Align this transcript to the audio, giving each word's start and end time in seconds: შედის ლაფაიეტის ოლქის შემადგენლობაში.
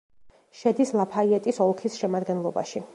შედის 0.61 0.95
ლაფაიეტის 1.01 1.63
ოლქის 1.67 2.03
შემადგენლობაში. 2.05 2.89